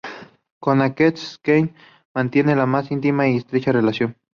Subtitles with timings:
[0.59, 1.75] Con Naked Snake
[2.15, 4.15] mantiene la más íntima y estrecha relación.